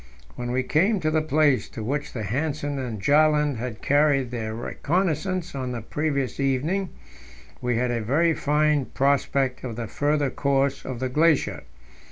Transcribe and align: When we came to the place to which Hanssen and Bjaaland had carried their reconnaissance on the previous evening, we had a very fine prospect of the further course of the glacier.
When 0.35 0.49
we 0.49 0.63
came 0.63 0.99
to 1.01 1.11
the 1.11 1.21
place 1.21 1.69
to 1.69 1.83
which 1.83 2.13
Hanssen 2.13 2.79
and 2.79 2.99
Bjaaland 2.99 3.57
had 3.57 3.83
carried 3.83 4.31
their 4.31 4.55
reconnaissance 4.55 5.53
on 5.53 5.73
the 5.73 5.81
previous 5.83 6.39
evening, 6.39 6.89
we 7.61 7.75
had 7.77 7.91
a 7.91 8.01
very 8.01 8.33
fine 8.33 8.85
prospect 8.85 9.63
of 9.63 9.75
the 9.75 9.85
further 9.85 10.31
course 10.31 10.85
of 10.85 11.01
the 11.01 11.09
glacier. 11.09 11.65